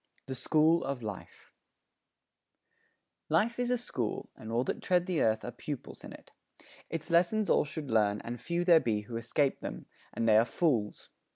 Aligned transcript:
THE 0.25 0.33
SCHOOL 0.33 0.83
OF 0.83 1.03
LIFE 1.03 1.53
Life 3.29 3.59
is 3.59 3.69
a 3.69 3.77
school, 3.77 4.31
and 4.35 4.51
all 4.51 4.63
that 4.63 4.81
tread 4.81 5.05
the 5.05 5.21
earth 5.21 5.45
Are 5.45 5.51
pupils 5.51 6.03
in 6.03 6.11
it. 6.11 6.31
Its 6.89 7.11
lessons 7.11 7.51
all 7.51 7.65
should 7.65 7.91
learn, 7.91 8.19
And 8.21 8.41
few 8.41 8.63
there 8.65 8.79
be 8.79 9.01
who 9.01 9.15
escape 9.17 9.59
them 9.59 9.85
and 10.11 10.27
they 10.27 10.37
are 10.39 10.45
fools. 10.45 11.09